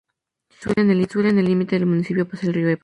Por 0.65 0.79
el 0.79 1.07
sur, 1.07 1.27
en 1.27 1.37
el 1.37 1.45
límite 1.45 1.75
del 1.75 1.85
municipio 1.85 2.27
pasa 2.27 2.47
el 2.47 2.55
río 2.55 2.69
Ebro. 2.69 2.79